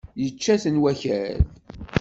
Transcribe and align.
Yečča-ten 0.23 0.77
wakal. 0.83 1.37